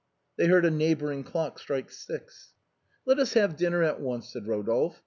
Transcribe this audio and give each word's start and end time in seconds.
They 0.35 0.47
heard 0.47 0.65
a 0.65 0.71
neighboring 0.71 1.23
clock 1.23 1.59
strike 1.59 1.91
six." 1.91 2.53
Let 3.05 3.19
us 3.19 3.33
have 3.35 3.55
dinner 3.55 3.83
at 3.83 4.01
once," 4.01 4.29
said 4.33 4.45
Eodolphe. 4.45 4.95